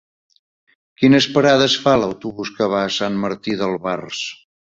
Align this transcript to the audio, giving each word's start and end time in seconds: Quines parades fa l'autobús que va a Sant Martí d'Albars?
Quines 1.01 1.27
parades 1.35 1.75
fa 1.83 1.93
l'autobús 2.03 2.53
que 2.57 2.71
va 2.73 2.81
a 2.87 2.91
Sant 2.97 3.21
Martí 3.27 3.57
d'Albars? 3.61 4.27